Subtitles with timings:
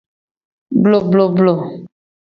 [0.83, 1.55] Blobloblo.